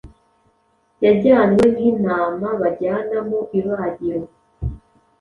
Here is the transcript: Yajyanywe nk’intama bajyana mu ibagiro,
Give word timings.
Yajyanywe 1.03 1.63
nk’intama 1.73 2.47
bajyana 2.61 3.17
mu 3.29 3.39
ibagiro, 3.59 4.23